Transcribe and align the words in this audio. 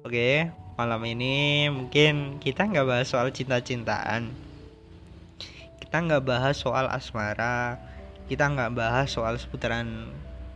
Oke, 0.00 0.48
malam 0.80 1.04
ini 1.04 1.68
mungkin 1.68 2.40
kita 2.40 2.64
nggak 2.64 2.88
bahas 2.88 3.12
soal 3.12 3.28
cinta-cintaan. 3.36 4.32
Kita 5.76 5.96
nggak 6.00 6.24
bahas 6.24 6.56
soal 6.56 6.88
asmara. 6.88 7.76
Kita 8.24 8.48
nggak 8.48 8.72
bahas 8.72 9.12
soal 9.12 9.36
seputaran 9.36 10.08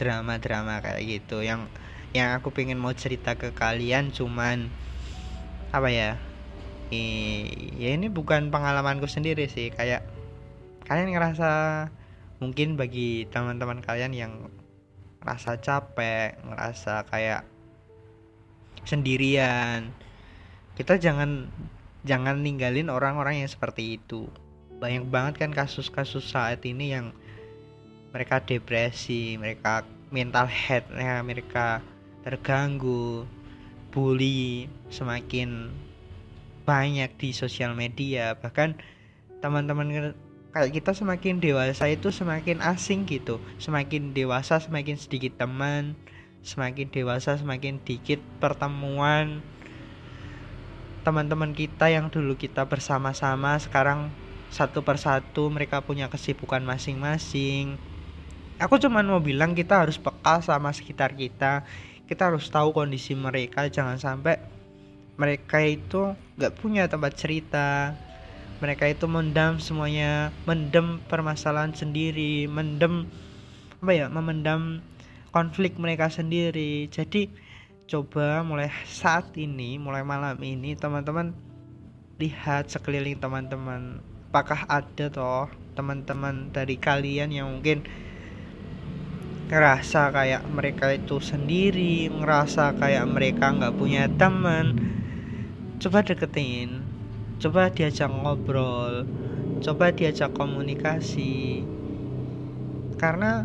drama-drama 0.00 0.80
kayak 0.80 1.04
gitu. 1.04 1.44
Yang 1.44 1.68
yang 2.16 2.32
aku 2.32 2.48
pengen 2.48 2.80
mau 2.80 2.96
cerita 2.96 3.36
ke 3.36 3.52
kalian 3.52 4.08
cuman 4.08 4.72
apa 5.68 5.88
ya? 5.92 6.16
Eh, 6.88 7.76
ya 7.76 7.92
ini 7.92 8.08
bukan 8.08 8.48
pengalamanku 8.48 9.04
sendiri 9.04 9.52
sih. 9.52 9.68
Kayak 9.68 10.08
kalian 10.88 11.12
ngerasa 11.12 11.50
mungkin 12.40 12.80
bagi 12.80 13.28
teman-teman 13.28 13.84
kalian 13.84 14.16
yang 14.16 14.32
rasa 15.20 15.60
capek, 15.60 16.40
ngerasa 16.40 17.04
kayak 17.12 17.44
sendirian. 18.86 19.90
Kita 20.78 20.96
jangan 20.96 21.50
jangan 22.06 22.40
ninggalin 22.40 22.88
orang-orang 22.88 23.42
yang 23.42 23.50
seperti 23.50 23.98
itu. 23.98 24.30
Banyak 24.78 25.10
banget 25.10 25.34
kan 25.42 25.50
kasus-kasus 25.52 26.22
saat 26.22 26.62
ini 26.62 26.94
yang 26.94 27.10
mereka 28.14 28.40
depresi, 28.40 29.36
mereka 29.36 29.84
mental 30.14 30.46
health, 30.48 30.88
ya, 30.94 31.20
mereka 31.20 31.82
terganggu, 32.22 33.26
bully 33.90 34.70
semakin 34.88 35.74
banyak 36.62 37.10
di 37.18 37.34
sosial 37.34 37.74
media. 37.74 38.38
Bahkan 38.38 38.78
teman-teman 39.42 40.14
kayak 40.56 40.72
kita 40.72 40.96
semakin 40.96 41.36
dewasa 41.36 41.84
itu 41.84 42.08
semakin 42.08 42.64
asing 42.64 43.04
gitu 43.04 43.36
semakin 43.60 44.16
dewasa 44.16 44.56
semakin 44.56 44.96
sedikit 44.96 45.36
teman 45.36 45.92
semakin 46.46 46.86
dewasa 46.94 47.34
semakin 47.34 47.82
dikit 47.82 48.22
pertemuan 48.38 49.42
teman-teman 51.02 51.54
kita 51.54 51.90
yang 51.90 52.06
dulu 52.06 52.38
kita 52.38 52.66
bersama-sama. 52.66 53.58
Sekarang 53.58 54.10
satu 54.50 54.86
persatu 54.86 55.50
mereka 55.50 55.82
punya 55.82 56.06
kesibukan 56.06 56.62
masing-masing. 56.62 57.78
Aku 58.62 58.78
cuma 58.78 59.02
mau 59.02 59.22
bilang 59.22 59.54
kita 59.54 59.86
harus 59.86 59.98
peka 59.98 60.42
sama 60.42 60.70
sekitar 60.70 61.14
kita. 61.18 61.62
Kita 62.10 62.30
harus 62.30 62.50
tahu 62.50 62.74
kondisi 62.74 63.14
mereka. 63.14 63.66
Jangan 63.70 63.98
sampai 63.98 64.38
mereka 65.18 65.62
itu 65.62 66.14
nggak 66.38 66.54
punya 66.58 66.86
tempat 66.90 67.14
cerita. 67.14 67.94
Mereka 68.58 68.90
itu 68.90 69.06
mendam 69.06 69.62
semuanya 69.62 70.34
mendem 70.42 70.98
permasalahan 71.06 71.76
sendiri 71.76 72.48
mendem 72.48 73.04
apa 73.78 73.92
ya 73.92 74.06
memendam 74.08 74.80
konflik 75.30 75.78
mereka 75.80 76.10
sendiri. 76.10 76.90
Jadi 76.90 77.30
coba 77.86 78.42
mulai 78.42 78.66
saat 78.82 79.30
ini 79.38 79.78
mulai 79.78 80.02
malam 80.02 80.34
ini 80.42 80.74
teman-teman 80.74 81.34
lihat 82.18 82.70
sekeliling 82.70 83.18
teman-teman. 83.18 84.02
Apakah 84.30 84.68
ada 84.68 85.06
toh 85.08 85.48
teman-teman 85.72 86.52
dari 86.52 86.76
kalian 86.76 87.32
yang 87.32 87.48
mungkin 87.48 87.86
ngerasa 89.46 90.10
kayak 90.10 90.42
mereka 90.50 90.90
itu 90.90 91.22
sendiri 91.22 92.10
ngerasa 92.10 92.74
kayak 92.76 93.06
mereka 93.06 93.54
nggak 93.54 93.76
punya 93.78 94.10
teman? 94.18 94.76
Coba 95.78 96.02
deketin 96.02 96.82
coba 97.36 97.68
diajak 97.68 98.08
ngobrol 98.08 99.04
coba 99.60 99.92
diajak 99.92 100.32
komunikasi. 100.36 101.64
Karena 102.96 103.44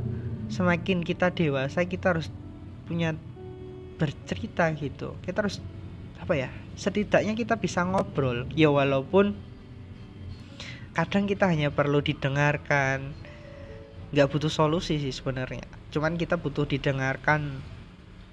semakin 0.51 1.01
kita 1.01 1.31
dewasa 1.31 1.87
kita 1.87 2.11
harus 2.11 2.27
punya 2.85 3.15
bercerita 3.95 4.67
gitu. 4.75 5.15
Kita 5.23 5.47
harus 5.47 5.63
apa 6.19 6.33
ya 6.37 6.49
setidaknya 6.75 7.33
kita 7.33 7.55
bisa 7.57 7.87
ngobrol. 7.87 8.45
Ya 8.51 8.67
walaupun 8.67 9.33
kadang 10.91 11.25
kita 11.25 11.47
hanya 11.47 11.71
perlu 11.71 12.03
didengarkan. 12.03 13.15
Nggak 14.11 14.27
butuh 14.27 14.51
solusi 14.51 14.99
sih 14.99 15.15
sebenarnya. 15.15 15.63
Cuman 15.95 16.19
kita 16.19 16.35
butuh 16.35 16.67
didengarkan 16.67 17.63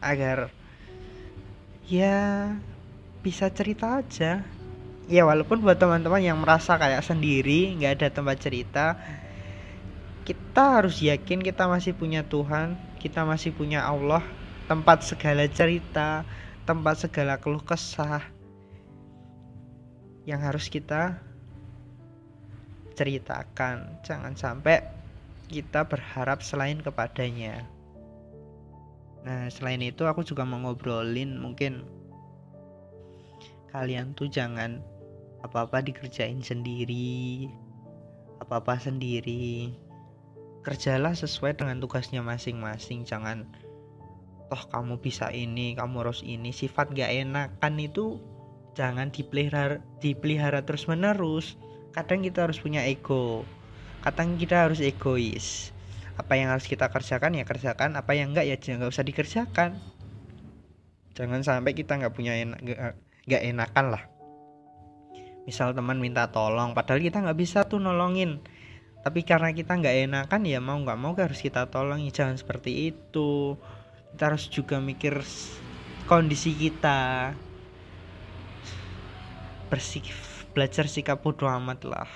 agar 0.02 0.50
ya 1.86 2.50
bisa 3.22 3.46
cerita 3.54 4.02
aja. 4.02 4.42
Ya 5.08 5.22
walaupun 5.24 5.62
buat 5.62 5.78
teman-teman 5.78 6.20
yang 6.20 6.42
merasa 6.42 6.76
kayak 6.76 7.00
sendiri 7.00 7.78
nggak 7.78 7.92
ada 8.02 8.08
tempat 8.12 8.36
cerita 8.42 8.98
kita 10.28 10.84
harus 10.84 11.00
yakin 11.00 11.40
kita 11.40 11.64
masih 11.64 11.96
punya 11.96 12.20
Tuhan 12.20 12.76
kita 13.00 13.24
masih 13.24 13.56
punya 13.56 13.80
Allah 13.80 14.20
tempat 14.68 15.00
segala 15.00 15.48
cerita 15.48 16.28
tempat 16.68 17.08
segala 17.08 17.40
keluh 17.40 17.64
kesah 17.64 18.20
yang 20.28 20.44
harus 20.44 20.68
kita 20.68 21.16
ceritakan. 22.92 23.96
Jangan 24.04 24.36
sampai 24.36 24.84
kita 25.48 25.88
berharap 25.88 26.44
selain 26.44 26.84
kepadanya. 26.84 27.64
Nah 29.24 29.48
selain 29.48 29.80
itu 29.80 30.04
aku 30.04 30.20
juga 30.20 30.44
mau 30.44 30.60
ngobrolin 30.60 31.40
mungkin 31.40 31.88
kalian 33.72 34.12
tuh 34.12 34.28
jangan 34.28 34.84
apa-apa 35.40 35.80
dikerjain 35.80 36.44
sendiri 36.44 37.48
apa-apa 38.44 38.80
sendiri 38.80 39.72
kerjalah 40.68 41.16
sesuai 41.16 41.56
dengan 41.56 41.80
tugasnya 41.80 42.20
masing-masing. 42.20 43.08
Jangan 43.08 43.48
toh 44.52 44.62
kamu 44.68 45.00
bisa 45.00 45.32
ini 45.32 45.72
kamu 45.72 46.04
harus 46.04 46.20
ini. 46.20 46.52
Sifat 46.52 46.92
gak 46.92 47.08
enakan 47.08 47.80
itu 47.80 48.20
jangan 48.76 49.08
dipelihara 49.08 49.80
dipelihara 50.04 50.60
terus 50.68 50.84
menerus 50.84 51.56
kadang 51.96 52.20
kita 52.20 52.44
harus 52.44 52.60
punya 52.60 52.84
ego. 52.84 53.48
Kadang 54.04 54.36
kita 54.36 54.68
harus 54.68 54.84
egois. 54.84 55.72
Apa 56.20 56.36
yang 56.36 56.52
harus 56.52 56.68
kita 56.68 56.92
kerjakan 56.92 57.40
ya 57.40 57.48
kerjakan. 57.48 57.96
Apa 57.96 58.12
yang 58.12 58.36
enggak 58.36 58.44
ya 58.44 58.60
jangan 58.60 58.92
usah 58.92 59.08
dikerjakan. 59.08 59.80
Jangan 61.16 61.40
sampai 61.40 61.72
kita 61.72 61.96
nggak 61.96 62.12
punya 62.12 62.36
enak 62.36 62.60
nggak 63.24 63.42
enakan 63.56 63.86
lah. 63.96 64.04
Misal 65.48 65.72
teman 65.72 65.96
minta 65.96 66.28
tolong 66.28 66.76
padahal 66.76 67.00
kita 67.00 67.24
nggak 67.24 67.40
bisa 67.40 67.64
tuh 67.64 67.80
nolongin 67.80 68.44
tapi 68.98 69.22
karena 69.22 69.54
kita 69.54 69.78
nggak 69.78 70.10
enakan 70.10 70.42
ya 70.42 70.58
mau 70.58 70.78
nggak 70.82 70.98
mau 70.98 71.14
harus 71.14 71.38
kita 71.38 71.70
tolong 71.70 72.02
jangan 72.10 72.34
seperti 72.34 72.90
itu. 72.90 73.54
Kita 74.12 74.34
harus 74.34 74.50
juga 74.50 74.82
mikir 74.82 75.22
kondisi 76.10 76.50
kita. 76.56 77.32
Bersik 79.70 80.10
belajar 80.50 80.90
sikap 80.90 81.22
bodoh 81.22 81.46
amat 81.46 81.86
lah. 81.86 82.10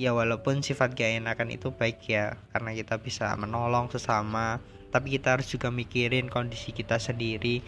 Ya 0.00 0.16
walaupun 0.16 0.64
sifat 0.64 0.96
gak 0.96 1.20
enakan 1.20 1.52
itu 1.52 1.68
baik 1.68 2.00
ya 2.08 2.40
karena 2.56 2.72
kita 2.72 2.96
bisa 2.96 3.36
menolong 3.36 3.92
sesama. 3.92 4.56
Tapi 4.88 5.20
kita 5.20 5.36
harus 5.36 5.52
juga 5.52 5.68
mikirin 5.68 6.32
kondisi 6.32 6.72
kita 6.72 6.96
sendiri. 6.96 7.60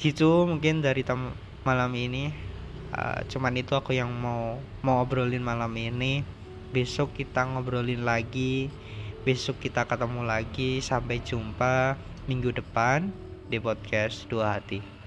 Gitu 0.00 0.48
mungkin 0.48 0.80
dari 0.80 1.04
malam 1.68 1.92
ini. 1.92 2.32
Uh, 2.92 3.24
cuman 3.28 3.56
itu 3.56 3.72
aku 3.72 3.96
yang 3.96 4.12
mau 4.12 4.60
mau 4.84 5.00
obrolin 5.00 5.40
malam 5.40 5.72
ini 5.80 6.41
besok 6.72 7.14
kita 7.14 7.44
ngobrolin 7.44 8.02
lagi. 8.02 8.72
Besok 9.22 9.62
kita 9.62 9.86
ketemu 9.86 10.24
lagi. 10.24 10.80
Sampai 10.80 11.20
jumpa 11.22 11.94
minggu 12.26 12.50
depan 12.50 13.12
di 13.46 13.60
podcast 13.60 14.26
dua 14.26 14.56
hati 14.58 15.01